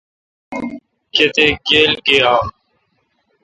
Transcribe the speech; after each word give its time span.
کتیک 1.15 1.55
گیل 1.67 1.91
گییام۔ 2.05 2.45